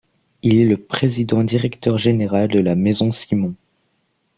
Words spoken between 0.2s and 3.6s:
Il est le président-directeur général de La Maison Simons.